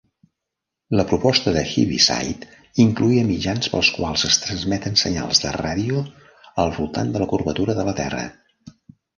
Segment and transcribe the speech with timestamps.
[0.99, 2.47] La proposta de Heaviside
[2.85, 6.03] incloïa mitjans pels quals es transmeten senyals de ràdio
[6.65, 8.27] al voltant de la curvatura de la Terra.